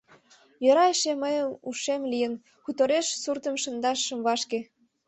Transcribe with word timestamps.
Йӧра 0.63 0.85
эше 0.93 1.11
мыйын 1.23 1.47
ушем 1.69 2.01
лийын, 2.11 2.33
хутореш 2.63 3.07
суртым 3.21 3.55
шындаш 3.63 3.99
шым 4.05 4.19
вашке. 4.27 4.59